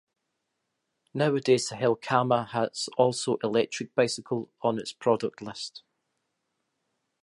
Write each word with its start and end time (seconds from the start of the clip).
Nowadays 1.13 1.69
Helkama 1.69 2.47
has 2.47 2.89
also 2.97 3.37
electric 3.43 3.93
bicycles 3.93 4.49
on 4.63 4.79
its 4.79 4.93
productlist. 4.95 5.83